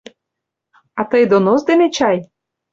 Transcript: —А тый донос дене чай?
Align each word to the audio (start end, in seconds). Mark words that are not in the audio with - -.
—А 0.99 1.01
тый 1.09 1.23
донос 1.31 1.61
дене 1.69 1.87
чай? 1.95 2.17